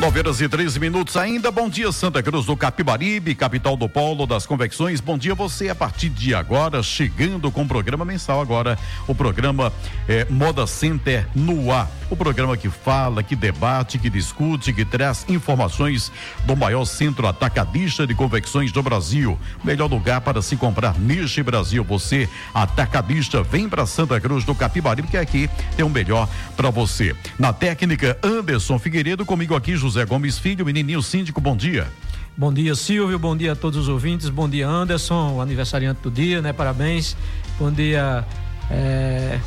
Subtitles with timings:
[0.00, 1.50] Nove horas e 13 minutos ainda.
[1.50, 4.98] Bom dia, Santa Cruz do Capibaribe, capital do polo das convecções.
[4.98, 9.70] Bom dia você a partir de agora, chegando com o programa mensal agora, o programa
[10.08, 11.86] eh, Moda Center no ar.
[12.08, 16.10] O programa que fala, que debate, que discute, que traz informações
[16.44, 19.38] do maior centro atacadista de convecções do Brasil.
[19.62, 21.84] Melhor lugar para se comprar neste Brasil.
[21.84, 26.68] Você, atacadista, vem para Santa Cruz do Capibaribe, que aqui tem o um melhor para
[26.70, 27.14] você.
[27.38, 31.86] Na técnica, Anderson Figueiredo, comigo aqui, José José Gomes Filho, menininho síndico, bom dia.
[32.34, 33.18] Bom dia, Silvio.
[33.18, 34.30] Bom dia a todos os ouvintes.
[34.30, 36.54] Bom dia, Anderson, o aniversariante do dia, né?
[36.54, 37.14] Parabéns.
[37.58, 38.24] Bom dia.
[38.70, 39.38] É...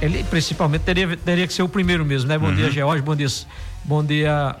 [0.00, 2.36] Ele principalmente teria, teria que ser o primeiro mesmo, né?
[2.36, 2.54] Bom uhum.
[2.56, 3.00] dia, George.
[3.00, 3.28] Bom dia,
[3.84, 4.56] bom dia,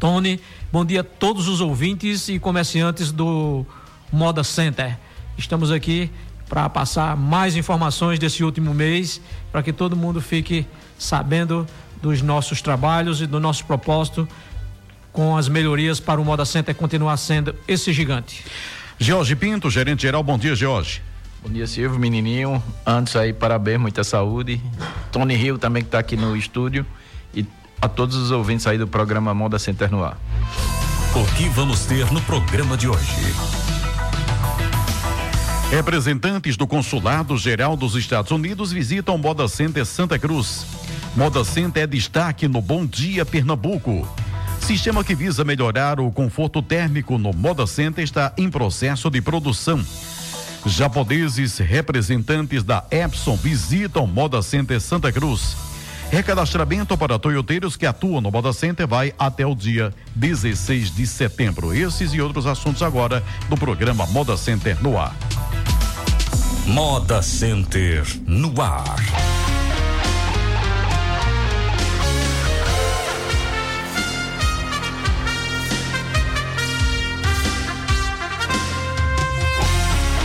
[0.00, 0.40] Tony.
[0.72, 3.64] Bom dia a todos os ouvintes e comerciantes do
[4.12, 4.98] Moda Center.
[5.38, 6.10] Estamos aqui
[6.48, 9.20] para passar mais informações desse último mês,
[9.52, 10.66] para que todo mundo fique
[10.98, 11.64] sabendo
[12.02, 14.28] dos nossos trabalhos e do nosso propósito
[15.16, 18.44] com as melhorias para o Moda Center continuar sendo esse gigante.
[18.98, 21.00] Jorge Pinto, gerente geral, bom dia, Jorge.
[21.42, 22.62] Bom dia, Silvio, menininho.
[22.84, 24.60] Antes aí, parabéns, muita saúde.
[25.10, 26.84] Tony Rio também que está aqui no estúdio
[27.34, 27.46] e
[27.80, 30.18] a todos os ouvintes aí do programa Moda Center no ar.
[31.14, 33.16] O que vamos ter no programa de hoje?
[35.70, 40.66] Representantes do Consulado Geral dos Estados Unidos visitam Moda Center Santa Cruz.
[41.16, 44.06] Moda Center é destaque no Bom Dia Pernambuco.
[44.66, 49.80] Sistema que visa melhorar o conforto térmico no Moda Center está em processo de produção.
[50.66, 55.56] Japoneses representantes da Epson visitam Moda Center Santa Cruz.
[56.10, 61.72] Recadastramento para toyoteiros que atuam no Moda Center vai até o dia 16 de setembro.
[61.72, 65.14] Esses e outros assuntos agora do programa Moda Center no ar.
[66.66, 68.96] Moda Center no ar.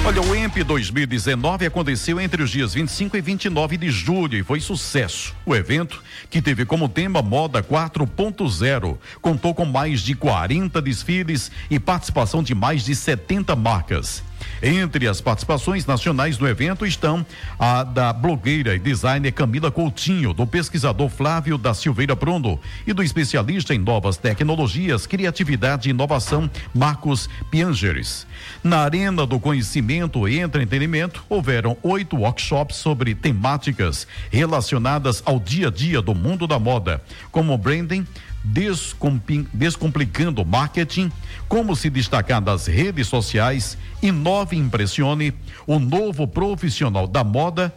[0.03, 4.59] Olha, o EMP 2019 aconteceu entre os dias 25 e 29 de julho e foi
[4.59, 5.35] sucesso.
[5.45, 11.79] O evento, que teve como tema Moda 4.0, contou com mais de 40 desfiles e
[11.79, 14.23] participação de mais de 70 marcas.
[14.63, 17.25] Entre as participações nacionais no evento estão
[17.57, 23.01] a da blogueira e designer Camila Coutinho, do pesquisador Flávio da Silveira Bruno e do
[23.01, 28.27] especialista em novas tecnologias, criatividade e inovação Marcos Piangeres.
[28.63, 35.71] Na Arena do Conhecimento e Entretenimento, houveram oito workshops sobre temáticas relacionadas ao dia a
[35.71, 37.01] dia do mundo da moda,
[37.31, 38.05] como branding,
[38.43, 41.11] descomplicando marketing,
[41.47, 45.33] como se destacar das redes sociais, inove e impressione,
[45.67, 47.73] o novo profissional da moda,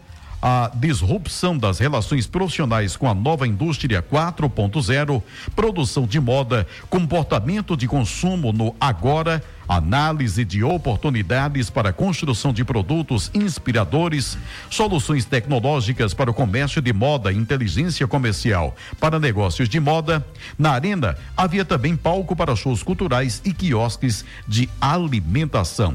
[0.46, 5.22] a disrupção das relações profissionais com a nova indústria 4.0,
[5.56, 13.30] produção de moda, comportamento de consumo no agora, análise de oportunidades para construção de produtos
[13.32, 14.36] inspiradores,
[14.68, 20.22] soluções tecnológicas para o comércio de moda inteligência comercial para negócios de moda.
[20.58, 25.94] Na arena havia também palco para shows culturais e quiosques de alimentação.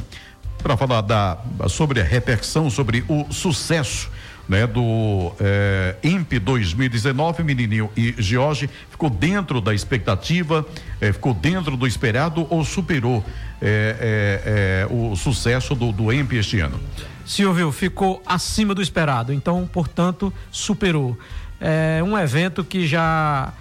[0.63, 4.09] Para falar da, sobre a repercussão, sobre o sucesso
[4.49, 10.65] né, do é, INPE 2019, Menininho e George, ficou dentro da expectativa,
[10.99, 13.23] é, ficou dentro do esperado ou superou
[13.61, 16.79] é, o sucesso do, do INPE este ano?
[17.23, 21.15] Silvio, ficou acima do esperado, então, portanto, superou.
[21.61, 23.53] É um evento que já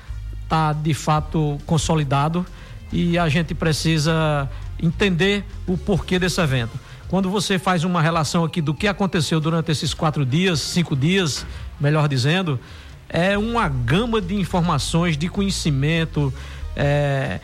[0.45, 2.47] está de fato consolidado
[2.91, 4.49] e a gente precisa
[4.83, 9.71] entender o porquê desse evento quando você faz uma relação aqui do que aconteceu durante
[9.71, 11.47] esses quatro dias, cinco dias,
[11.81, 12.61] melhor dizendo,
[13.09, 16.33] é uma gama de informações, de conhecimento,
[16.77, 17.41] é,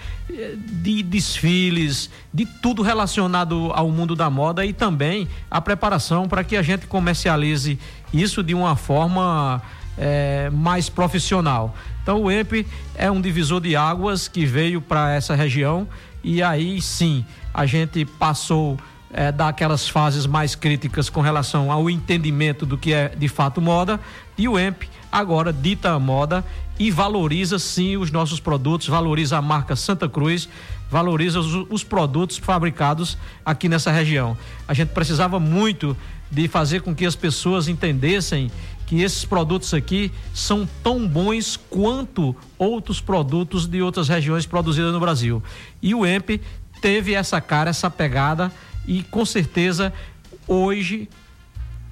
[0.83, 6.57] de desfiles, de tudo relacionado ao mundo da moda e também a preparação para que
[6.57, 7.79] a gente comercialize
[8.13, 9.63] isso de uma forma
[9.97, 11.75] é, mais profissional.
[12.03, 15.89] Então o EMP é um divisor de águas que veio para essa região
[16.23, 18.79] e aí sim a gente passou
[19.15, 24.01] é, daquelas fases mais críticas com relação ao entendimento do que é de fato moda
[24.37, 26.45] e o EMP agora dita a moda
[26.77, 30.49] e valoriza sim os nossos produtos, valoriza a marca Santa Cruz,
[30.91, 34.37] valoriza os, os produtos fabricados aqui nessa região.
[34.67, 35.97] A gente precisava muito
[36.29, 38.51] de fazer com que as pessoas entendessem
[38.87, 44.99] que esses produtos aqui são tão bons quanto outros produtos de outras regiões produzidas no
[44.99, 45.41] Brasil.
[45.81, 46.41] E o EMP
[46.81, 48.53] teve essa cara, essa pegada
[48.87, 49.93] e com certeza
[50.47, 51.09] hoje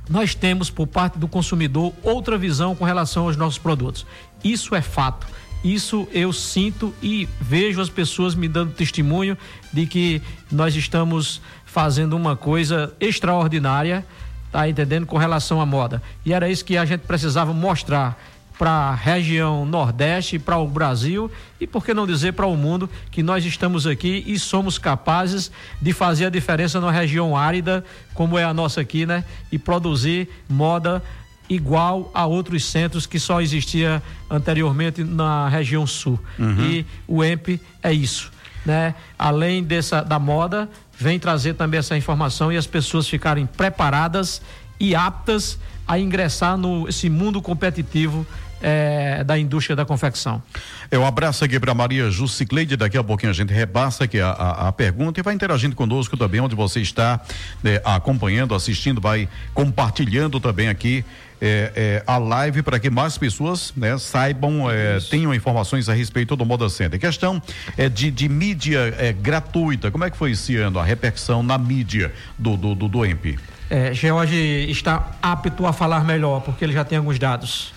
[0.09, 4.05] nós temos por parte do consumidor outra visão com relação aos nossos produtos.
[4.43, 5.27] Isso é fato.
[5.63, 9.39] Isso eu sinto e vejo as pessoas me dando testemunho
[9.73, 14.05] de que nós estamos fazendo uma coisa extraordinária,
[14.51, 16.03] tá entendendo, com relação à moda.
[16.27, 18.21] E era isso que a gente precisava mostrar
[18.63, 21.29] para a região Nordeste, para o Brasil
[21.61, 25.51] e por que não dizer para o mundo que nós estamos aqui e somos capazes
[25.81, 29.25] de fazer a diferença numa região árida como é a nossa aqui, né?
[29.51, 31.03] E produzir moda
[31.51, 34.01] igual a outros centros que só existia
[34.31, 36.17] anteriormente na região sul.
[36.39, 36.61] Uhum.
[36.61, 38.31] E o EMP é isso,
[38.65, 38.95] né?
[39.19, 44.41] Além dessa da moda, vem trazer também essa informação e as pessoas ficarem preparadas
[44.79, 48.27] e aptas a ingressar no esse mundo competitivo
[48.63, 50.43] é, da indústria da confecção.
[50.91, 54.69] Eu abraço aqui para Maria Jucicleide, daqui a pouquinho a gente repassa aqui a, a,
[54.69, 57.21] a, pergunta e vai interagindo conosco também, onde você está
[57.63, 61.05] né, acompanhando, assistindo, vai compartilhando também aqui
[61.41, 66.37] é, é, a live para que mais pessoas né, saibam, é, tenham informações a respeito
[66.37, 67.01] do Moda Center.
[67.01, 67.43] Questão
[67.77, 71.59] é de, de mídia é, gratuita, como é que foi esse ano a repercussão na
[71.59, 73.41] mídia do, do, do, do EMP?
[73.69, 74.37] É, George
[74.71, 77.73] está apto a falar melhor, porque ele já tem alguns dados.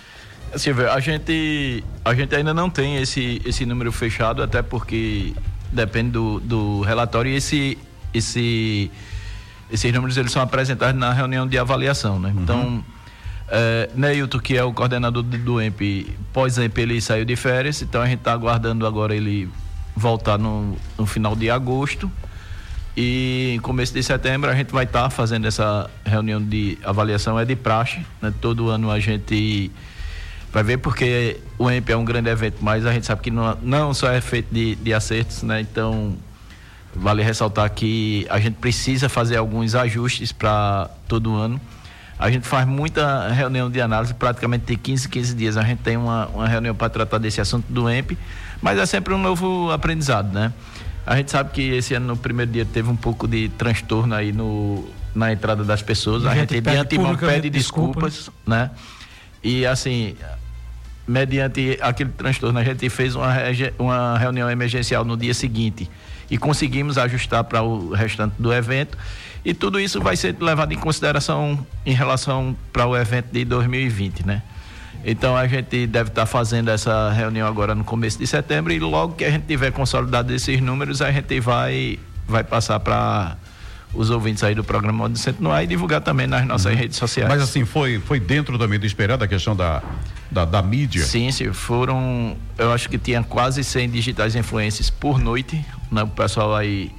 [0.54, 5.34] Silvio, a gente, a gente ainda não tem esse, esse número fechado, até porque
[5.72, 7.76] depende do, do relatório e esse,
[8.14, 8.90] esse,
[9.70, 12.32] esses números eles são apresentados na reunião de avaliação, né?
[12.34, 12.42] Uhum.
[12.42, 12.84] Então,
[13.48, 18.00] é, Neilton, que é o coordenador do, do EMP, pós-EMP ele saiu de férias, então
[18.00, 19.48] a gente está aguardando agora ele
[19.94, 22.10] voltar no, no final de agosto.
[22.96, 27.44] E começo de setembro a gente vai estar tá fazendo essa reunião de avaliação, é
[27.44, 28.32] de praxe, né?
[28.40, 29.70] Todo ano a gente
[30.56, 33.58] vai ver porque o EMP é um grande evento, mas a gente sabe que não,
[33.60, 35.60] não só é feito de, de acertos, né?
[35.60, 36.16] Então,
[36.94, 41.60] vale ressaltar que a gente precisa fazer alguns ajustes para todo ano.
[42.18, 45.56] A gente faz muita reunião de análise, praticamente tem 15, 15 dias.
[45.58, 48.16] A gente tem uma, uma reunião para tratar desse assunto do EMP,
[48.62, 50.54] mas é sempre um novo aprendizado, né?
[51.04, 54.32] A gente sabe que esse ano, no primeiro dia, teve um pouco de transtorno aí
[54.32, 56.24] no, na entrada das pessoas.
[56.24, 58.70] A, a gente, gente de antemão pede desculpas, desculpas, né?
[59.44, 60.16] E assim,
[61.06, 63.32] mediante aquele transtorno, a gente fez uma,
[63.78, 65.88] uma reunião emergencial no dia seguinte
[66.30, 68.98] e conseguimos ajustar para o restante do evento.
[69.44, 74.26] E tudo isso vai ser levado em consideração em relação para o evento de 2020,
[74.26, 74.42] né?
[75.04, 78.80] Então a gente deve estar tá fazendo essa reunião agora no começo de setembro e
[78.80, 83.36] logo que a gente tiver consolidado esses números, a gente vai vai passar para
[83.94, 86.78] os ouvintes aí do programa Modo Centro no ar e divulgar também nas nossas uhum.
[86.78, 87.28] redes sociais.
[87.28, 89.80] Mas assim, foi, foi dentro também do esperado a questão da,
[90.30, 91.04] da, da, mídia?
[91.04, 96.02] Sim, sim, foram, eu acho que tinha quase 100 digitais influências por noite, né?
[96.02, 96.90] O pessoal aí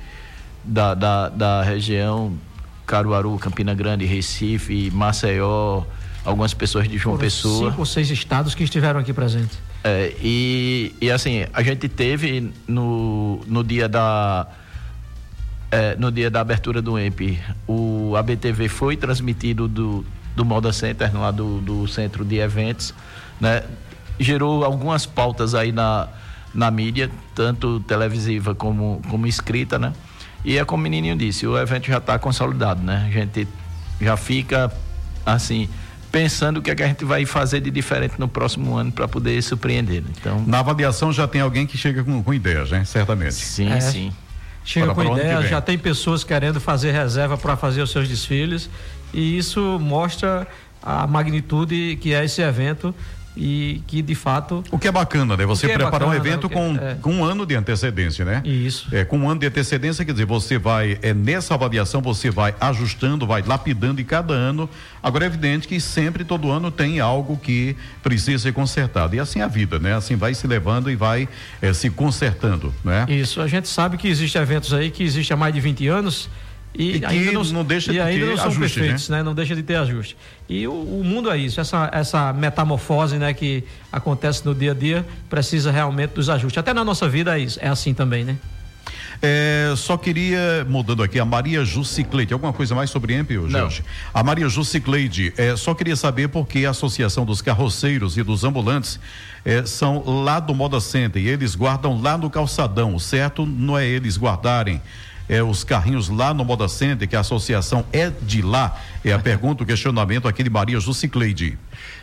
[0.64, 2.38] da, da, da região,
[2.86, 5.84] Caruaru, Campina Grande, Recife, Maceió,
[6.24, 7.70] algumas pessoas de João Foram Pessoa.
[7.70, 9.58] Cinco ou seis estados que estiveram aqui presentes.
[9.84, 14.48] É, e, e assim, a gente teve no, no dia da
[15.72, 20.06] é, no dia da abertura do EMP, o ABTV foi transmitido do,
[20.36, 22.94] do Moda Center, lá do, do centro de eventos,
[23.40, 23.64] né?
[24.20, 26.08] Gerou algumas pautas aí na,
[26.54, 29.94] na mídia, tanto televisiva como, como escrita, né?
[30.44, 33.06] E é como o menininho disse, o evento já está consolidado, né?
[33.08, 33.48] A gente
[34.00, 34.72] já fica,
[35.26, 35.70] assim,
[36.12, 39.08] pensando o que, é que a gente vai fazer de diferente no próximo ano para
[39.08, 40.02] poder surpreender.
[40.02, 40.10] Né?
[40.20, 42.84] Então, na avaliação já tem alguém que chega com, com ideias, né?
[42.86, 43.34] Certamente.
[43.34, 43.82] Sim, é.
[43.82, 44.14] sim
[44.68, 48.70] chega com ideia, já tem pessoas querendo fazer reserva para fazer os seus desfiles
[49.14, 50.46] e isso mostra
[50.84, 52.94] a magnitude que é esse evento
[53.38, 54.64] e que de fato.
[54.72, 55.46] O que é bacana, né?
[55.46, 56.96] Você é preparar bacana, um evento com, é...
[56.96, 58.42] com um ano de antecedência, né?
[58.44, 58.88] Isso.
[58.92, 62.56] É, com um ano de antecedência, quer dizer, você vai, é, nessa avaliação, você vai
[62.60, 64.70] ajustando, vai lapidando e cada ano.
[65.02, 69.16] Agora é evidente que sempre, todo ano, tem algo que precisa ser consertado.
[69.16, 69.96] E assim é a vida, né?
[69.96, 71.30] Assim vai se levando e vai
[71.62, 73.06] é, se consertando, né?
[73.08, 73.40] Isso.
[73.40, 76.30] A gente sabe que existem eventos aí que existem há mais de 20 anos
[76.78, 79.18] e, e ainda não, não, deixa de ainda ter não são ajuste, perfeitos, né?
[79.18, 79.24] né?
[79.24, 80.16] Não deixa de ter ajuste.
[80.48, 84.76] E o, o, mundo é isso, essa, essa metamorfose, né, que acontece no dia a
[84.76, 86.58] dia, precisa realmente dos ajustes.
[86.58, 88.38] Até na nossa vida é isso, é assim também, né?
[89.22, 92.34] É, só queria, mudando aqui, a Maria Jucicleide.
[92.34, 93.84] Alguma coisa mais sobre EMP, Jorge?
[94.14, 98.44] A Maria Jucicleide, é, só queria saber por que a Associação dos Carroceiros e dos
[98.44, 99.00] Ambulantes
[99.44, 103.00] é, são lá do Moda Center e eles guardam lá no calçadão.
[103.00, 104.80] Certo não é eles guardarem
[105.30, 108.78] é, os carrinhos lá no Moda Center, que a associação é de lá?
[109.04, 111.58] É a pergunta, o questionamento aqui de Maria Jucicleide.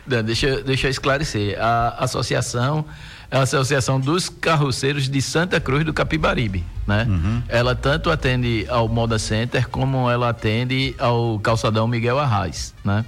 [0.05, 1.57] Deixa, deixa eu esclarecer.
[1.59, 2.85] A associação
[3.29, 7.05] é a Associação dos Carroceiros de Santa Cruz do Capibaribe, né?
[7.09, 7.41] Uhum.
[7.47, 13.03] Ela tanto atende ao Moda Center como ela atende ao Calçadão Miguel Arraes, né?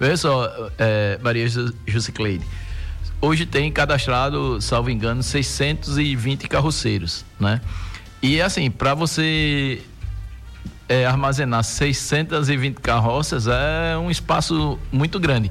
[0.00, 1.46] Veja só, é, Maria
[1.86, 2.44] Jusicleide,
[3.20, 7.60] hoje tem cadastrado, salvo engano, 620 carroceiros, né?
[8.22, 9.82] E assim, para você
[10.88, 15.50] é, armazenar 620 carroças é um espaço muito grande.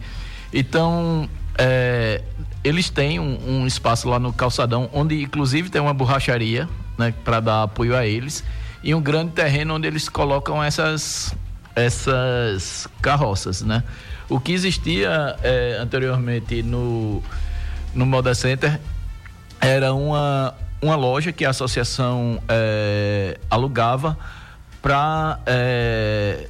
[0.54, 2.22] Então, é,
[2.63, 7.40] eles têm um, um, espaço lá no calçadão, onde inclusive tem uma borracharia, né, para
[7.40, 8.44] dar apoio a eles,
[8.84, 11.36] e um grande terreno onde eles colocam essas,
[11.75, 13.84] essas carroças, né?
[14.30, 17.22] O que existia é, anteriormente no,
[17.94, 18.80] no Moda Center
[19.60, 24.18] era uma, uma loja que a associação é, alugava
[24.82, 26.48] para é,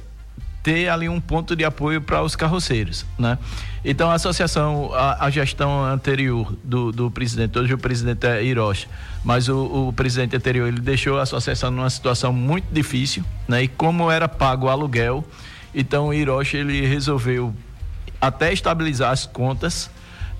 [0.62, 3.36] ter ali um ponto de apoio para os carroceiros, né?
[3.84, 8.88] Então a associação, a, a gestão anterior do, do, presidente, hoje o presidente é Hiroshi,
[9.24, 13.64] mas o, o, presidente anterior ele deixou a associação numa situação muito difícil, né?
[13.64, 15.24] E como era pago o aluguel,
[15.74, 17.52] então Hiroshi ele resolveu
[18.20, 19.90] até estabilizar as contas,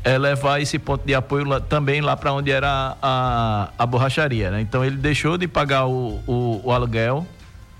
[0.05, 4.51] é, levar esse ponto de apoio lá, também lá para onde era a, a borracharia,
[4.51, 4.61] né?
[4.61, 7.27] Então ele deixou de pagar o, o, o aluguel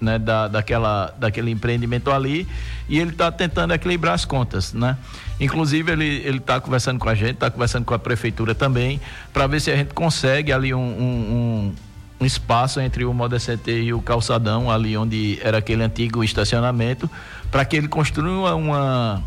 [0.00, 2.47] né, da, daquela, daquele empreendimento ali
[2.88, 4.97] e ele está tentando equilibrar as contas, né?
[5.41, 9.00] Inclusive ele está conversando com a gente, está conversando com a prefeitura também,
[9.33, 11.75] para ver se a gente consegue ali um, um,
[12.21, 17.11] um espaço entre o Modecete e o calçadão, ali onde era aquele antigo estacionamento,
[17.50, 19.23] para que ele construa uma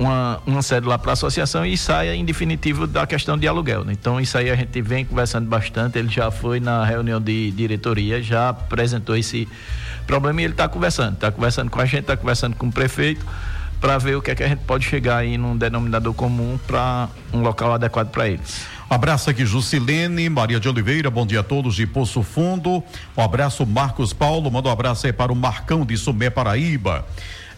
[0.00, 3.84] uma, uma lá para a associação e saia em definitivo da questão de aluguel.
[3.84, 3.92] Né?
[3.92, 5.98] Então, isso aí a gente vem conversando bastante.
[5.98, 9.46] Ele já foi na reunião de diretoria, já apresentou esse
[10.06, 11.14] problema e ele está conversando.
[11.14, 13.26] Está conversando com a gente, está conversando com o prefeito
[13.78, 17.08] para ver o que é que a gente pode chegar aí num denominador comum para
[17.32, 18.66] um local adequado para eles.
[18.90, 22.82] Um abraço aqui, Jusilene, Maria de Oliveira, bom dia a todos de Poço Fundo.
[23.16, 27.06] Um abraço, Marcos Paulo, manda um abraço aí para o Marcão de Sumé, Paraíba.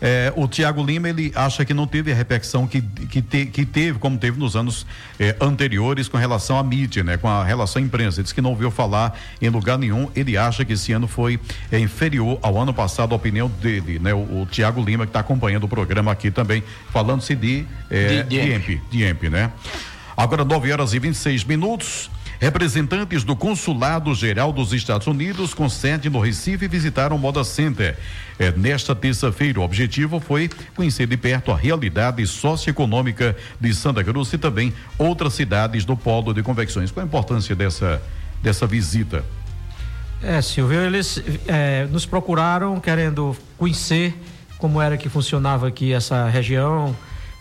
[0.04, 3.64] É, o Tiago Lima ele acha que não teve a repercussão que, que, te, que
[3.64, 4.85] teve, como teve nos anos
[5.16, 7.16] é, anteriores com relação à mídia, né?
[7.16, 8.18] Com a relação à imprensa.
[8.18, 10.11] Ele diz que não ouviu falar em lugar nenhum.
[10.16, 11.38] Ele acha que esse ano foi
[11.71, 14.12] é, inferior ao ano passado, a opinião dele, né?
[14.12, 18.59] O, o Tiago Lima que está acompanhando o programa aqui também, falando-se de, é, de,
[18.59, 19.52] de, de EMP, né?
[20.16, 22.11] Agora 9 horas e 26 minutos.
[22.42, 27.96] Representantes do Consulado Geral dos Estados Unidos, com sede no Recife, visitaram o Moda Center.
[28.37, 34.32] É, nesta terça-feira, o objetivo foi conhecer de perto a realidade socioeconômica de Santa Cruz
[34.32, 36.90] e também outras cidades do polo de convecções.
[36.90, 38.02] Qual a importância dessa,
[38.42, 39.25] dessa visita?
[40.20, 44.20] É, Silvio, eles é, nos procuraram querendo conhecer
[44.58, 46.92] como era que funcionava aqui essa região.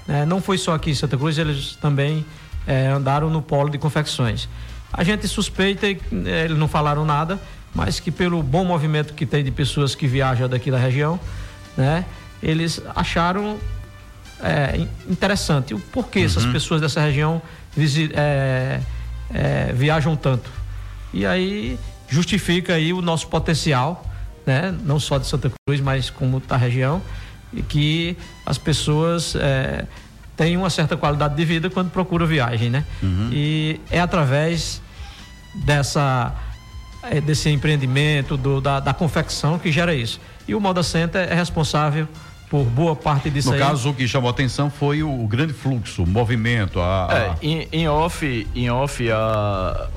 [0.08, 2.24] É, não foi só aqui em Santa Cruz, eles também
[2.68, 4.48] é, andaram no polo de confecções.
[4.94, 5.98] A gente suspeita, eh,
[6.46, 7.40] eles não falaram nada,
[7.74, 11.20] mas que pelo bom movimento que tem de pessoas que viajam daqui da região,
[11.78, 12.06] né?
[12.44, 13.58] Eles acharam
[14.44, 16.26] é, interessante o porquê uhum.
[16.26, 17.42] essas pessoas dessa região
[18.14, 18.82] é,
[19.34, 20.50] é, viajam tanto.
[21.14, 21.78] E aí
[22.10, 24.06] justifica aí o nosso potencial,
[24.46, 24.76] né?
[24.84, 27.02] Não só de Santa Cruz, mas como da região,
[27.54, 29.86] e que as pessoas é,
[30.36, 32.86] tem uma certa qualidade de vida quando procura viagem, né?
[33.02, 33.30] Uhum.
[33.32, 34.82] E é através
[35.54, 36.34] dessa
[37.04, 40.20] é, desse empreendimento, do, da, da, confecção que gera isso.
[40.48, 42.08] E o Moda Center é responsável
[42.50, 43.60] por boa parte disso no aí.
[43.60, 47.12] No caso, o que chamou atenção foi o, o grande fluxo, o movimento, a...
[47.12, 47.18] a...
[47.18, 49.88] É, em, em, off, em off, a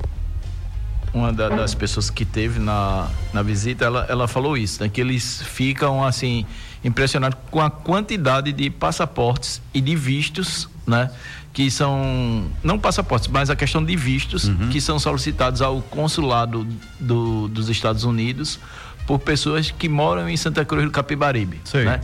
[1.15, 4.89] uma da, das pessoas que teve na, na visita, ela, ela falou isso, né?
[4.89, 6.45] Que eles ficam assim
[6.83, 11.09] impressionado com a quantidade de passaportes e de vistos, né?
[11.53, 14.69] Que são, não passaportes, mas a questão de vistos uhum.
[14.69, 16.67] que são solicitados ao consulado
[16.99, 18.59] do, dos Estados Unidos
[19.07, 21.85] por pessoas que moram em Santa Cruz do Capibaribe, Sei.
[21.85, 22.01] né?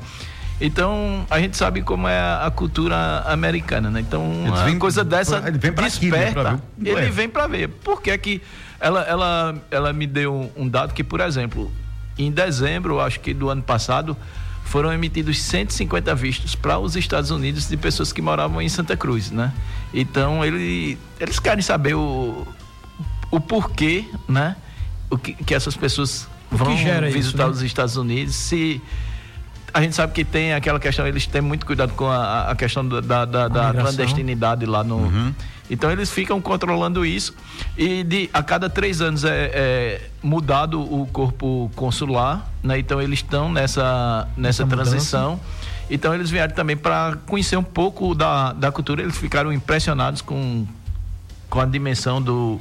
[0.62, 4.00] Então, a gente sabe como é a cultura americana, né?
[4.00, 7.68] Então, uma vem, coisa dessa ele vem pra desperta, aqui, né, ele vem para ver.
[7.68, 8.42] Por que que
[8.82, 11.72] ela, ela, ela me deu um dado que, por exemplo,
[12.18, 14.18] em dezembro, acho que do ano passado,
[14.66, 19.30] foram emitidos 150 vistos para os Estados Unidos de pessoas que moravam em Santa Cruz,
[19.30, 19.54] né?
[19.94, 22.48] Então ele, eles querem saber o,
[23.30, 24.56] o porquê, né?
[25.10, 27.46] O que, que essas pessoas vão visitar isso, né?
[27.46, 28.36] os Estados Unidos.
[28.36, 28.82] Se
[29.74, 32.88] a gente sabe que tem aquela questão, eles têm muito cuidado com a, a questão
[32.88, 34.98] da, da, da, clandestinidade lá no.
[34.98, 35.34] Uhum.
[35.70, 37.34] Então eles ficam controlando isso
[37.78, 42.78] e de, a cada três anos é, é mudado o corpo consular, né?
[42.78, 44.92] Então eles estão nessa, nessa Essa mudança.
[44.92, 45.40] transição.
[45.90, 49.02] Então eles vieram também para conhecer um pouco da, da cultura.
[49.02, 50.66] Eles ficaram impressionados com,
[51.50, 52.60] com a dimensão do,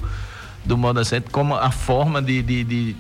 [0.64, 2.96] do Moda Center, como a forma de, de, de,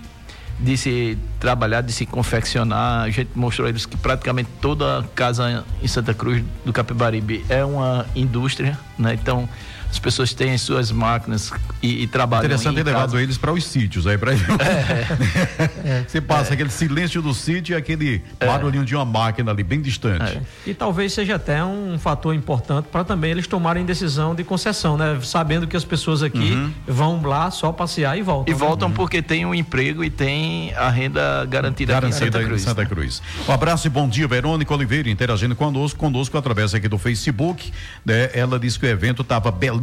[0.60, 3.02] de se trabalhar, de se confeccionar.
[3.02, 8.06] A gente mostrou eles que praticamente toda casa em Santa Cruz do Capibaribe é uma
[8.14, 9.14] indústria, né?
[9.14, 9.48] Então
[9.90, 13.64] as pessoas têm as suas máquinas e, e trabalham Interessante ter levado eles para os
[13.64, 14.32] sítios aí para
[16.06, 20.38] Você passa aquele silêncio do sítio e aquele barulhinho de uma máquina ali bem distante.
[20.38, 20.42] É.
[20.70, 25.18] E talvez seja até um fator importante para também eles tomarem decisão de concessão, né?
[25.22, 26.72] Sabendo que as pessoas aqui Uhum.
[26.86, 28.52] vão lá só passear e voltam.
[28.52, 28.58] E né?
[28.58, 32.70] voltam porque tem um emprego e tem a renda garantida, Garantida aqui em em Santa
[32.70, 33.20] Santa Cruz.
[33.20, 33.48] Cruz.
[33.48, 37.72] Um abraço e bom dia, Verônica Oliveira, interagindo conosco, conosco através aqui do Facebook.
[38.04, 38.30] né?
[38.32, 39.79] Ela disse que o evento estava belíssimo,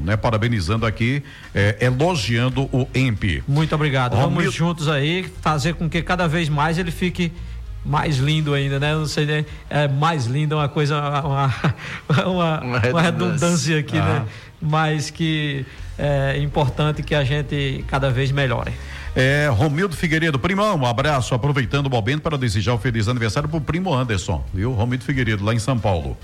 [0.00, 0.16] né?
[0.16, 1.22] Parabenizando aqui,
[1.54, 3.42] eh, elogiando o EMP.
[3.46, 4.12] Muito obrigado.
[4.12, 7.32] Vamos Romildo- juntos aí fazer com que cada vez mais ele fique
[7.84, 8.92] mais lindo ainda, né?
[8.92, 9.44] Eu não sei, né?
[9.70, 11.54] É mais lindo é uma coisa, uma,
[12.26, 14.04] uma, uma- redundância redundância aqui, Ah.
[14.04, 14.24] né?
[14.60, 15.64] Mas que
[15.98, 18.72] é importante que a gente cada vez melhore.
[19.18, 23.60] É, Romildo Figueiredo, primão, um abraço, aproveitando o momento para desejar um feliz aniversário pro
[23.62, 24.72] primo Anderson, viu?
[24.72, 26.18] Romildo Figueiredo, lá em São Paulo.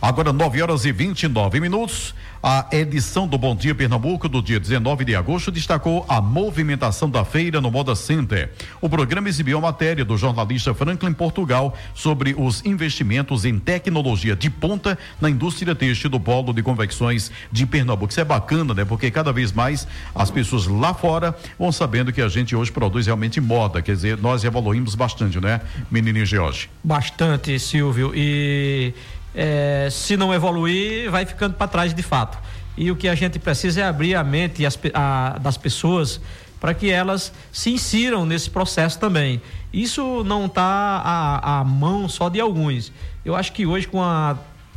[0.00, 2.14] Agora, 9 horas e 29 minutos.
[2.42, 7.24] A edição do Bom Dia Pernambuco do dia 19 de agosto destacou a movimentação da
[7.24, 8.52] feira no Moda Center.
[8.80, 14.48] O programa exibiu a matéria do jornalista Franklin Portugal sobre os investimentos em tecnologia de
[14.48, 18.12] ponta na indústria têxtil do polo de convecções de Pernambuco.
[18.12, 18.84] Isso é bacana, né?
[18.84, 23.06] Porque cada vez mais as pessoas lá fora vão sabendo que a gente hoje produz
[23.06, 23.82] realmente moda.
[23.82, 26.70] Quer dizer, nós evoluímos bastante, né, menininho George?
[26.84, 28.12] Bastante, Silvio.
[28.14, 28.94] E
[29.36, 32.38] é, se não evoluir, vai ficando para trás de fato.
[32.76, 36.20] E o que a gente precisa é abrir a mente as a- das pessoas
[36.60, 39.40] para que elas se insiram nesse processo também.
[39.72, 42.90] Isso não está à, à mão só de alguns.
[43.24, 44.36] Eu acho que hoje, com a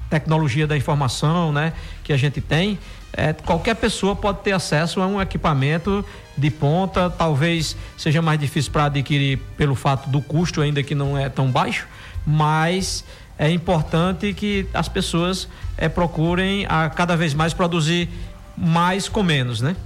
[0.10, 1.72] tecnologia da informação né,
[2.04, 2.78] que a gente tem,
[3.14, 6.04] é, qualquer pessoa pode ter acesso a um equipamento
[6.38, 11.18] de ponta, talvez seja mais difícil para adquirir pelo fato do custo, ainda que não
[11.18, 11.88] é tão baixo,
[12.26, 13.04] mas
[13.40, 15.48] é importante que as pessoas
[15.78, 18.10] é, procurem a cada vez mais produzir
[18.58, 19.78] mais com menos, né?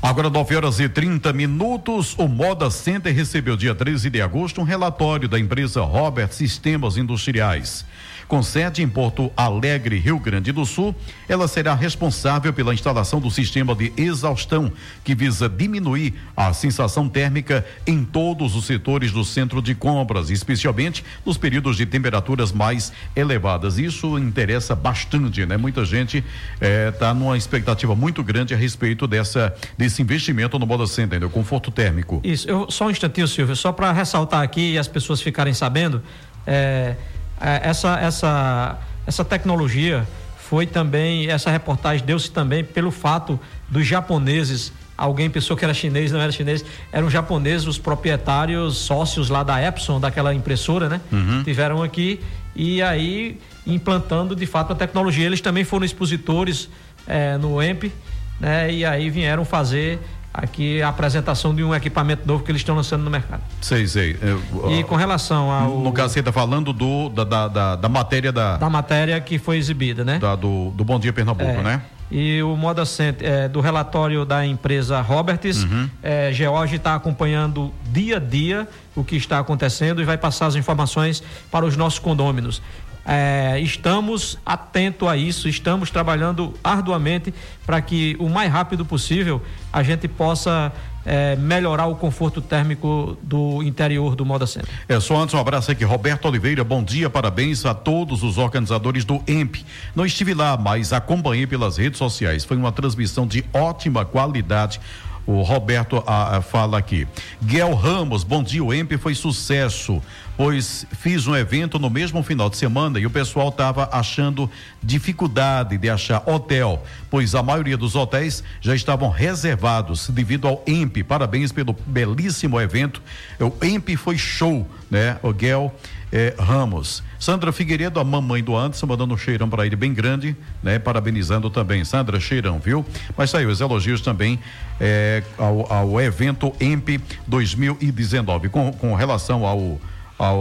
[0.00, 2.14] Agora, 9 horas e 30 minutos.
[2.16, 7.84] O Moda Center recebeu, dia 13 de agosto, um relatório da empresa Robert Sistemas Industriais.
[8.30, 10.94] Com sede em Porto Alegre, Rio Grande do Sul,
[11.28, 17.66] ela será responsável pela instalação do sistema de exaustão, que visa diminuir a sensação térmica
[17.84, 23.78] em todos os setores do centro de compras, especialmente nos períodos de temperaturas mais elevadas.
[23.78, 25.56] Isso interessa bastante, né?
[25.56, 26.22] Muita gente
[26.60, 31.26] está numa expectativa muito grande a respeito dessa, desse investimento no Moda Center, né?
[31.26, 32.20] o conforto térmico.
[32.22, 36.00] Isso, eu, só um instantinho, Silvio, só para ressaltar aqui e as pessoas ficarem sabendo,
[36.46, 36.94] é,
[37.40, 45.30] essa, essa, essa tecnologia foi também, essa reportagem deu-se também pelo fato dos japoneses, alguém
[45.30, 50.00] pensou que era chinês, não era chinês, eram japoneses, os proprietários, sócios lá da Epson,
[50.00, 51.00] daquela impressora, né?
[51.44, 52.20] Tiveram aqui
[52.54, 55.24] e aí implantando de fato a tecnologia.
[55.24, 56.68] Eles também foram expositores
[57.06, 57.92] é, no EMP,
[58.38, 58.72] né?
[58.72, 59.98] E aí vieram fazer
[60.32, 63.42] aqui a apresentação de um equipamento novo que eles estão lançando no mercado.
[63.60, 64.16] Sei, sei.
[64.22, 64.40] Eu,
[64.70, 68.30] E com relação ao No caso, você está falando do, da, da, da, da matéria
[68.32, 70.18] da, da matéria que foi exibida, né?
[70.18, 71.62] da- do, do Bom Dia Pernambuco, É.
[71.62, 71.82] né?
[72.12, 75.88] E o Moda Center, é, do relatório da empresa Roberts, Uhum.
[76.02, 78.66] é, George está acompanhando dia a dia
[78.96, 82.60] o que está acontecendo e vai passar as informações para os nossos condôminos.
[83.04, 87.32] É, estamos atentos a isso, estamos trabalhando arduamente
[87.66, 90.72] para que o mais rápido possível a gente possa
[91.04, 94.68] é, melhorar o conforto térmico do interior do Moda Center.
[94.88, 99.04] É só antes um abraço aqui, Roberto Oliveira, bom dia, parabéns a todos os organizadores
[99.04, 99.64] do EMP.
[99.94, 102.44] Não estive lá, mas acompanhei pelas redes sociais.
[102.44, 104.80] Foi uma transmissão de ótima qualidade.
[105.26, 107.06] O Roberto ah, ah, fala aqui.
[107.42, 108.64] Guel Ramos, bom dia.
[108.64, 110.02] O EMP foi sucesso,
[110.40, 114.50] pois fiz um evento no mesmo final de semana e o pessoal estava achando
[114.82, 121.04] dificuldade de achar hotel, pois a maioria dos hotéis já estavam reservados devido ao EMP.
[121.04, 123.02] Parabéns pelo belíssimo evento.
[123.38, 125.18] O EMP foi show, né?
[125.22, 125.74] O Guel
[126.10, 127.02] eh, Ramos.
[127.18, 130.78] Sandra Figueiredo, a mamãe do Anderson, mandando um cheirão para ele bem grande, né?
[130.78, 131.84] Parabenizando também.
[131.84, 132.82] Sandra, cheirão, viu?
[133.14, 134.38] Mas saiu os elogios também
[134.80, 138.48] eh, ao, ao evento EMP 2019.
[138.48, 139.78] Com, com relação ao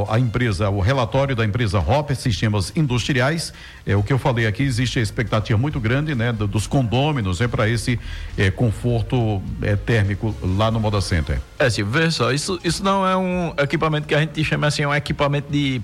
[0.09, 3.53] a, empresa, o relatório da empresa Hopper Sistemas Industriais.
[3.85, 7.47] É o que eu falei aqui, existe a expectativa muito grande, né, dos condôminos, é
[7.47, 7.97] para esse
[8.37, 11.39] é, conforto é, térmico lá no Moda Center.
[11.57, 14.85] É, Silvio, veja só, isso, isso não é um equipamento que a gente chama assim,
[14.85, 15.81] um equipamento de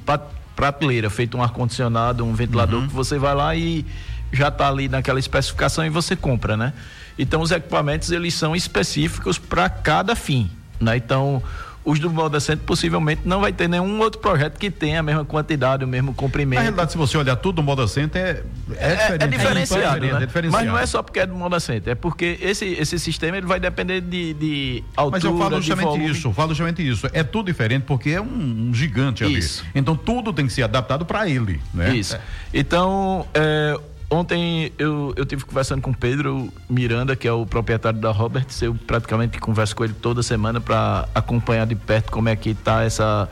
[0.56, 2.88] prateleira, feito um ar-condicionado, um ventilador, uhum.
[2.88, 3.86] que você vai lá e
[4.32, 6.74] já está ali naquela especificação e você compra, né?
[7.18, 10.98] Então os equipamentos eles são específicos para cada fim, né?
[10.98, 11.42] Então
[11.86, 15.86] os do Moda possivelmente não vai ter nenhum outro projeto que tenha a mesma quantidade,
[15.86, 16.56] o mesmo comprimento.
[16.56, 18.44] Na realidade, se você olhar tudo do Moda Center,
[18.76, 19.22] é, é, diferente.
[19.22, 20.24] É, é diferenciado, é, né?
[20.24, 20.66] é diferenciado.
[20.66, 23.46] Mas não é só porque é do Moda Center, é porque esse, esse sistema ele
[23.46, 27.08] vai depender de, de altura, Mas eu falo justamente isso, falo justamente isso.
[27.14, 29.38] É tudo diferente porque é um, um gigante ali.
[29.38, 29.64] Isso.
[29.76, 31.96] Então tudo tem que ser adaptado para ele, né?
[31.96, 32.18] Isso.
[32.52, 33.80] Então, é,
[34.16, 38.62] Ontem eu, eu tive conversando com Pedro Miranda, que é o proprietário da Roberts.
[38.62, 42.84] Eu praticamente converso com ele toda semana para acompanhar de perto como é que está
[42.84, 43.28] essa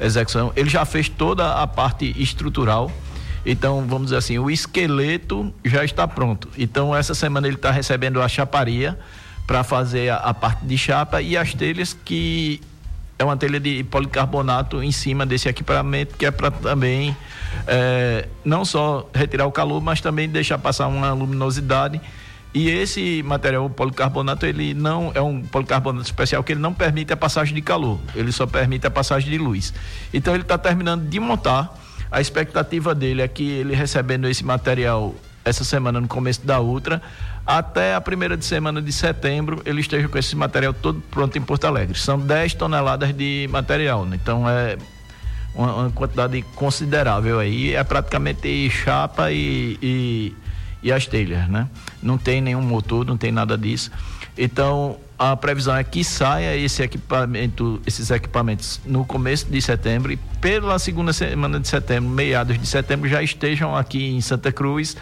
[0.00, 0.52] execução.
[0.54, 2.88] Ele já fez toda a parte estrutural.
[3.44, 6.48] Então, vamos dizer assim, o esqueleto já está pronto.
[6.56, 8.96] Então, essa semana ele está recebendo a chaparia
[9.44, 12.60] para fazer a, a, parte de chapa e as telhas que
[13.18, 17.16] é uma telha de policarbonato em cima desse equipamento que é para também
[17.66, 22.00] é, não só retirar o calor, mas também deixar passar uma luminosidade.
[22.54, 27.12] E esse material o policarbonato, ele não é um policarbonato especial que ele não permite
[27.12, 29.74] a passagem de calor, ele só permite a passagem de luz.
[30.14, 31.74] Então ele está terminando de montar.
[32.10, 37.02] A expectativa dele é que ele recebendo esse material essa semana no começo da outra,
[37.48, 41.40] até a primeira de semana de setembro ele esteja com esse material todo pronto em
[41.40, 41.98] Porto Alegre.
[41.98, 44.18] São 10 toneladas de material, né?
[44.22, 44.76] então é
[45.54, 47.74] uma, uma, quantidade considerável aí.
[47.74, 50.36] É praticamente chapa e, e,
[50.82, 51.66] e as telhas, né?
[52.02, 53.90] Não tem nenhum motor, não tem nada disso.
[54.36, 60.18] Então, a previsão é que saia esse equipamento, esses equipamentos no começo de setembro e
[60.38, 64.96] pela segunda semana de setembro, meados de setembro, já estejam aqui em Santa Cruz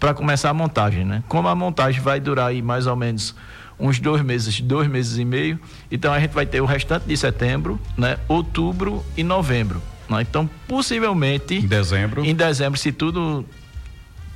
[0.00, 1.22] para começar a montagem, né?
[1.28, 3.34] Como a montagem vai durar aí mais ou menos
[3.78, 5.60] uns dois meses, dois meses e meio,
[5.90, 8.18] então a gente vai ter o restante de setembro, né?
[8.26, 9.80] Outubro e novembro.
[10.08, 10.22] Né?
[10.22, 11.54] Então, possivelmente.
[11.54, 12.24] Em dezembro.
[12.24, 13.44] Em dezembro, se tudo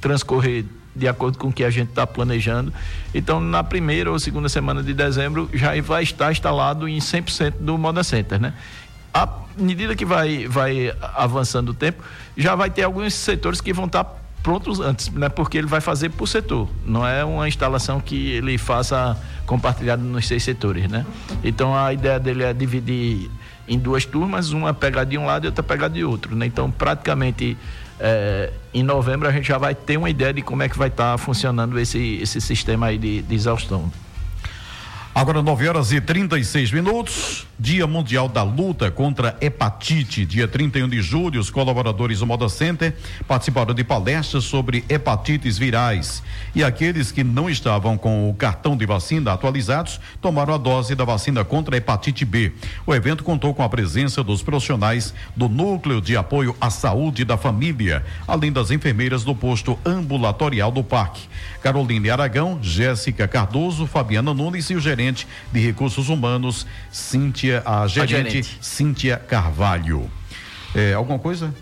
[0.01, 2.73] transcorrer de acordo com o que a gente está planejando.
[3.13, 7.77] Então, na primeira ou segunda semana de dezembro, já vai estar instalado em 100% do
[7.77, 8.55] Moda Center, né?
[9.13, 12.03] À medida que vai, vai avançando o tempo,
[12.37, 14.05] já vai ter alguns setores que vão estar
[14.45, 15.31] prontos antes, né?
[15.31, 16.69] Porque ele vai fazer por setor.
[16.87, 21.05] Não é uma instalação que ele faça compartilhado nos seis setores, né?
[21.43, 23.31] Então, a ideia dele é dividir
[23.67, 26.37] em duas turmas, uma pegada de um lado e outra pegada de outro.
[26.37, 26.45] Né?
[26.45, 27.57] Então, praticamente
[27.99, 30.89] é, em novembro a gente já vai ter uma ideia de como é que vai
[30.89, 33.91] estar tá funcionando esse, esse sistema aí de, de exaustão.
[35.15, 37.47] Agora 9 horas e 36 minutos.
[37.59, 40.27] Dia Mundial da Luta contra Hepatite.
[40.27, 42.97] Dia 31 de julho, os colaboradores do Moda Center
[43.29, 46.21] participaram de palestras sobre hepatites virais.
[46.53, 51.05] E aqueles que não estavam com o cartão de vacina atualizados tomaram a dose da
[51.05, 52.53] vacina contra a hepatite B.
[52.85, 57.37] O evento contou com a presença dos profissionais do Núcleo de Apoio à Saúde da
[57.37, 61.29] Família, além das enfermeiras do posto ambulatorial do Parque.
[61.63, 66.67] Caroline Aragão, Jéssica Cardoso, Fabiana Nunes e o gerente de recursos humanos,
[67.53, 68.59] A gerente, a gerente.
[68.61, 70.11] Cíntia Carvalho.
[70.75, 71.55] É, alguma coisa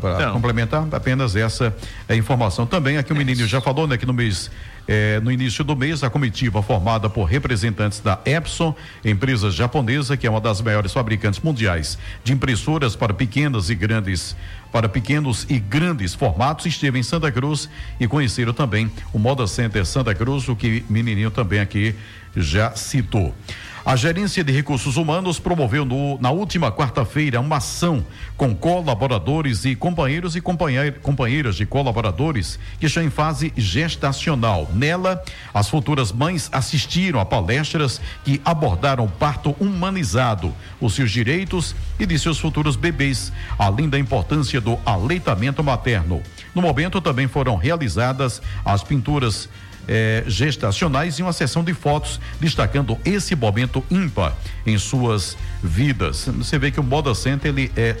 [0.00, 0.86] para complementar?
[0.92, 1.74] Apenas essa
[2.08, 2.64] é, informação.
[2.64, 4.50] Também aqui o menino já falou, né, que no mês
[4.92, 8.74] é, no início do mês, a comitiva formada por representantes da Epson,
[9.04, 14.36] empresa japonesa que é uma das maiores fabricantes mundiais de impressoras para pequenas e grandes
[14.72, 19.86] para pequenos e grandes formatos, esteve em Santa Cruz e conheceram também o Moda Center
[19.86, 21.94] Santa Cruz, o que menininho também aqui
[22.36, 23.34] já citou.
[23.84, 28.04] A Gerência de Recursos Humanos promoveu no, na última quarta-feira uma ação
[28.36, 34.68] com colaboradores e companheiros e companheiras de colaboradores que estão em fase gestacional.
[34.74, 41.74] Nela, as futuras mães assistiram a palestras que abordaram o parto humanizado, os seus direitos
[41.98, 46.22] e de seus futuros bebês, além da importância do aleitamento materno.
[46.54, 49.48] No momento também foram realizadas as pinturas
[49.90, 56.26] eh, gestacionais e uma sessão de fotos destacando esse momento ímpar em suas vidas.
[56.38, 57.96] Você vê que o Moda Center ele é,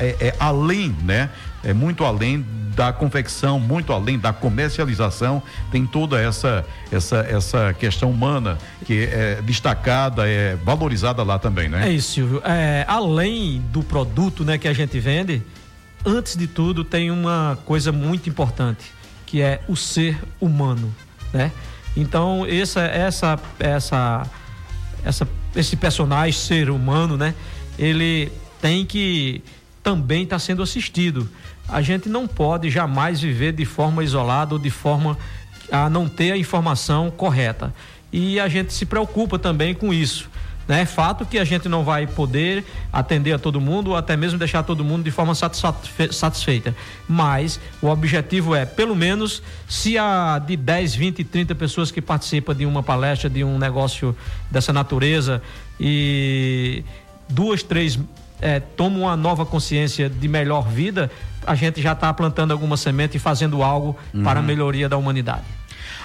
[0.00, 1.30] é, é além, né?
[1.62, 8.10] É muito além da confecção, muito além da comercialização, tem toda essa essa essa questão
[8.10, 11.88] humana que é destacada, é valorizada lá também, né?
[11.88, 12.42] É isso, Silvio.
[12.44, 15.42] É, além do produto, né, que a gente vende,
[16.04, 18.92] antes de tudo, tem uma coisa muito importante,
[19.24, 20.92] que é o ser humano,
[21.32, 21.52] né?
[21.96, 24.26] Então, essa, essa, essa,
[25.04, 27.34] essa, esse personagem, ser humano, né?
[27.78, 29.42] Ele tem que
[29.82, 31.28] também estar tá sendo assistido.
[31.68, 35.18] A gente não pode jamais viver de forma isolada ou de forma
[35.70, 37.74] a não ter a informação correta.
[38.12, 40.30] E a gente se preocupa também com isso.
[40.68, 44.38] É fato que a gente não vai poder atender a todo mundo ou até mesmo
[44.38, 46.76] deixar todo mundo de forma satisfeita.
[47.08, 52.54] Mas o objetivo é, pelo menos, se há de 10, 20, 30 pessoas que participam
[52.54, 54.14] de uma palestra, de um negócio
[54.50, 55.42] dessa natureza
[55.80, 56.84] e
[57.28, 57.98] duas, três
[58.40, 61.10] é, tomam uma nova consciência de melhor vida,
[61.46, 64.22] a gente já está plantando alguma semente e fazendo algo uhum.
[64.22, 65.44] para a melhoria da humanidade.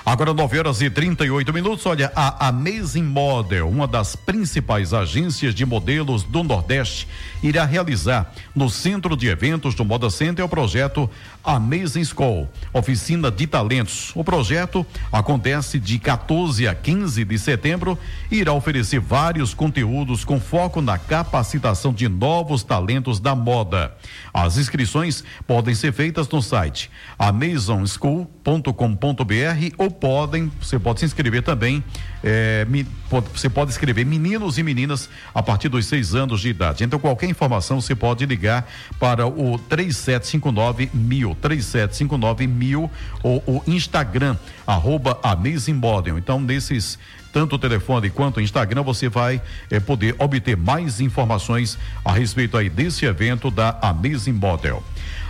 [0.05, 1.85] Agora 9 horas e 38 minutos.
[1.85, 7.07] Olha, a Amazing Model, uma das principais agências de modelos do Nordeste,
[7.41, 11.09] irá realizar no Centro de Eventos do Moda Center o projeto
[11.41, 14.11] Amazing School, oficina de talentos.
[14.13, 17.97] O projeto acontece de 14 a 15 de setembro
[18.29, 23.95] e irá oferecer vários conteúdos com foco na capacitação de novos talentos da moda.
[24.33, 31.83] As inscrições podem ser feitas no site amazonschool.com.br ou podem, você pode se inscrever também,
[32.23, 36.49] é, me, pode, você pode escrever meninos e meninas a partir dos seis anos de
[36.49, 36.83] idade.
[36.83, 38.67] Então, qualquer informação você pode ligar
[38.99, 44.35] para o 3759 mil, 3759 mil ou o Instagram,
[44.67, 45.79] arroba Amazing.
[46.17, 46.97] Então, nesses
[47.33, 52.55] tanto o telefone quanto o Instagram, você vai eh, poder obter mais informações a respeito
[52.55, 54.83] aí desse evento da Amazing Model.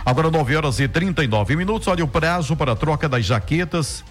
[0.04, 1.88] Agora 9 horas e 39 minutos.
[1.88, 4.04] Olha o prazo para a troca das jaquetas.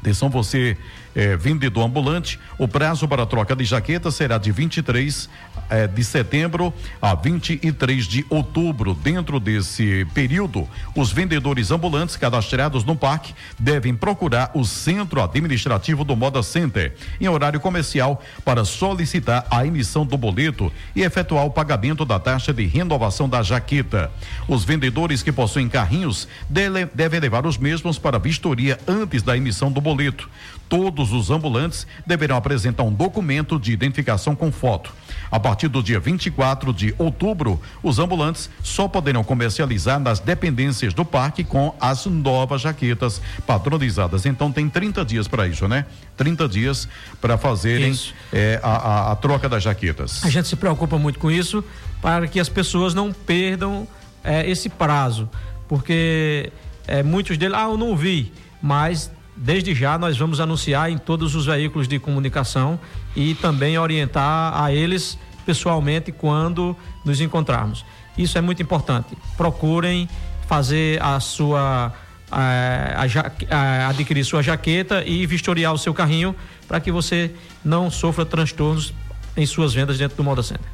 [0.00, 0.76] Atenção, você
[1.20, 5.28] é, vendedor ambulante, o prazo para troca de jaqueta será de 23
[5.68, 8.94] é, de setembro a 23 de outubro.
[8.94, 16.16] Dentro desse período, os vendedores ambulantes cadastrados no parque devem procurar o centro administrativo do
[16.16, 22.06] Moda Center em horário comercial para solicitar a emissão do boleto e efetuar o pagamento
[22.06, 24.10] da taxa de renovação da jaqueta.
[24.48, 29.82] Os vendedores que possuem carrinhos devem levar os mesmos para vistoria antes da emissão do
[29.82, 30.26] boleto.
[30.70, 34.92] Todos os ambulantes deverão apresentar um documento de identificação com foto.
[35.28, 41.04] A partir do dia 24 de outubro, os ambulantes só poderão comercializar nas dependências do
[41.04, 44.24] parque com as novas jaquetas padronizadas.
[44.26, 45.86] Então tem 30 dias para isso, né?
[46.16, 46.88] 30 dias
[47.20, 47.92] para fazerem
[48.32, 50.24] é, a, a, a troca das jaquetas.
[50.24, 51.64] A gente se preocupa muito com isso
[52.00, 53.88] para que as pessoas não perdam
[54.22, 55.28] é, esse prazo,
[55.66, 56.52] porque
[56.86, 59.10] é, muitos deles, ah, eu não vi, mas
[59.42, 62.78] Desde já nós vamos anunciar em todos os veículos de comunicação
[63.16, 66.76] e também orientar a eles pessoalmente quando
[67.06, 67.82] nos encontrarmos.
[68.18, 69.16] Isso é muito importante.
[69.38, 70.06] Procurem
[70.46, 71.90] fazer a sua
[72.30, 73.06] a,
[73.48, 76.36] a, a, adquirir sua jaqueta e vistoriar o seu carrinho
[76.68, 77.30] para que você
[77.64, 78.92] não sofra transtornos
[79.38, 80.66] em suas vendas dentro do Moda Center.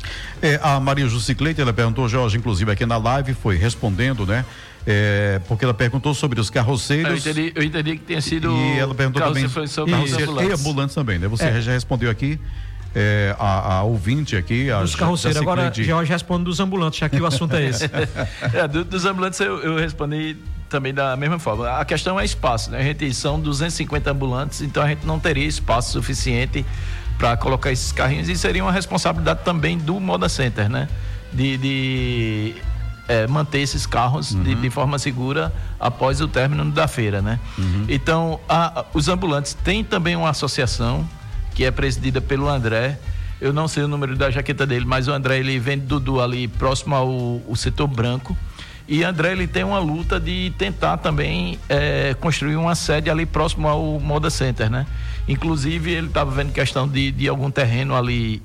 [0.42, 4.44] É, a Maria Jucicleite, ela perguntou, Jorge, inclusive aqui na live, foi respondendo, né?
[4.86, 7.26] É, porque ela perguntou sobre os carroceiros.
[7.26, 8.52] Eu entendi, eu entendi que tinha sido.
[8.52, 11.26] E ela perguntou também sobre carroceiros e ambulantes também, né?
[11.26, 11.60] Você é.
[11.60, 12.38] já respondeu aqui.
[12.98, 14.70] É, a, a, ouvinte aqui.
[14.70, 15.42] A dos carroceiros.
[15.42, 15.84] Agora, de...
[15.84, 17.84] Jorge responde dos ambulantes, já que o assunto é esse.
[18.54, 20.36] é, do, dos ambulantes eu, eu, respondi
[20.70, 21.68] também da mesma forma.
[21.78, 22.78] A questão é espaço, né?
[22.78, 26.64] A gente são 250 ambulantes, então a gente não teria espaço suficiente
[27.18, 30.88] para colocar esses carrinhos e seria uma responsabilidade também do Moda Center, né?
[31.32, 32.54] De, de
[33.08, 34.42] é, manter esses carros uhum.
[34.42, 37.38] de, de, forma segura após o término da feira, né?
[37.56, 37.84] Uhum.
[37.88, 41.08] Então, a, os ambulantes têm também uma associação
[41.54, 42.98] que é presidida pelo André.
[43.40, 46.48] Eu não sei o número da jaqueta dele, mas o André ele vende Dudu ali
[46.48, 48.36] próximo ao, setor branco.
[48.88, 53.68] E André ele tem uma luta de tentar também é, construir uma sede ali próximo
[53.68, 54.86] ao Moda Center, né?
[55.28, 58.40] Inclusive ele estava vendo questão de, de algum terreno ali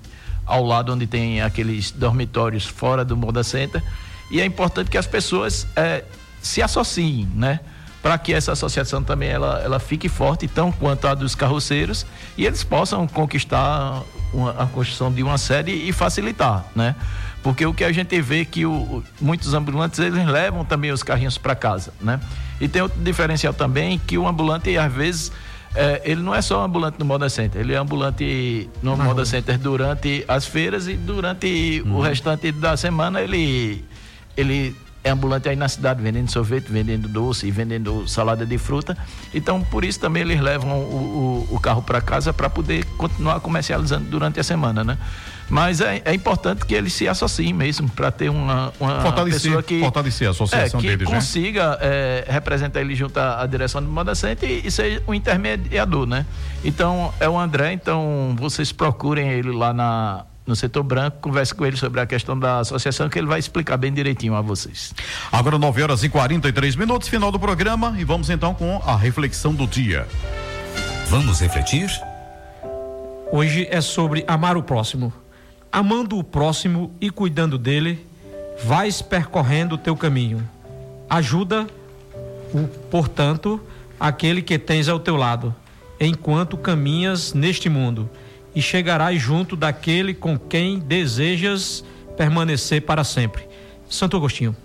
[0.46, 3.84] ao lado onde tem aqueles dormitórios fora do Moda Center
[4.32, 6.04] e é importante que as pessoas é,
[6.42, 7.60] se associem, né?
[8.02, 12.46] Para que essa associação também ela, ela fique forte, tão quanto a dos carroceiros, e
[12.46, 14.02] eles possam conquistar
[14.34, 16.96] uma, a construção de uma sede e facilitar, né?
[17.44, 21.04] Porque o que a gente vê é que o, muitos ambulantes eles levam também os
[21.04, 22.20] carrinhos para casa, né?
[22.60, 25.32] E tem outro diferencial também que o ambulante às vezes
[25.76, 29.26] é, ele não é só ambulante no Moda Center, ele é ambulante no ah, Moda
[29.26, 33.84] Center durante as feiras e durante o restante da semana ele
[34.36, 38.96] ele é ambulante aí na cidade, vendendo sorvete, vendendo doce e vendendo salada de fruta.
[39.34, 43.40] Então, por isso também eles levam o, o, o carro para casa para poder continuar
[43.40, 44.98] comercializando durante a semana, né?
[45.50, 49.62] Mas é, é importante que eles se associem mesmo para ter uma, uma fortalecer, pessoa
[49.62, 51.78] que fortalecer a associação é, que deles, consiga né?
[51.82, 56.06] é, representar ele junto à, à direção do Moda Center e, e ser um intermediador,
[56.06, 56.26] né?
[56.64, 61.66] Então é o André, então vocês procurem ele lá na no setor branco, converse com
[61.66, 64.94] ele sobre a questão da associação, que ele vai explicar bem direitinho a vocês.
[65.32, 69.54] Agora 9 horas e 43 minutos, final do programa, e vamos então com a reflexão
[69.54, 70.08] do dia.
[71.08, 71.90] Vamos refletir?
[73.32, 75.14] Hoje é sobre amar o próximo.
[75.72, 78.06] Amando o próximo e cuidando dele,
[78.66, 80.48] vais percorrendo o teu caminho.
[81.10, 81.68] Ajuda,
[82.54, 83.62] o, portanto,
[84.00, 85.56] aquele que tens ao teu lado,
[86.00, 88.10] enquanto caminhas neste mundo
[88.56, 91.84] e chegarás junto daquele com quem desejas
[92.18, 93.48] permanecer para sempre.
[93.90, 94.56] Santo Agostinho.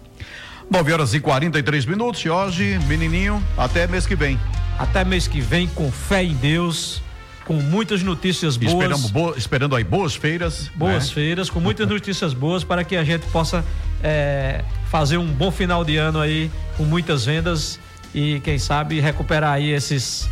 [0.70, 2.20] 9 horas e 43 minutos.
[2.22, 4.38] E hoje, menininho, até mês que vem.
[4.78, 7.00] Até mês que vem, com fé em Deus,
[7.44, 8.72] com muitas notícias boas.
[8.72, 10.70] Esperamos bo esperando aí boas feiras.
[10.74, 11.14] Boas né?
[11.14, 13.64] feiras, com muitas notícias boas para que a gente possa
[14.02, 17.78] é, fazer um bom final de ano aí, com muitas vendas
[18.14, 20.28] e, quem sabe, recuperar aí esses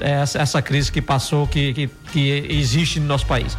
[0.00, 3.56] essa, essa crise que passou, que, que, que existe no nosso país.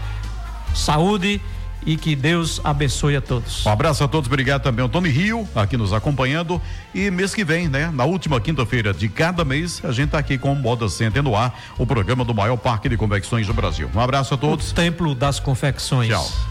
[0.73, 1.41] Saúde
[1.85, 3.65] e que Deus abençoe a todos.
[3.65, 6.61] Um abraço a todos, obrigado também ao Tony Rio, aqui nos acompanhando.
[6.93, 7.89] E mês que vem, né?
[7.93, 11.35] Na última quinta-feira de cada mês, a gente tá aqui com o Moda Center no
[11.35, 13.89] ar, o programa do maior parque de convecções do Brasil.
[13.93, 14.71] Um abraço a todos.
[14.71, 16.09] O Templo das Confecções.
[16.09, 16.50] Tchau.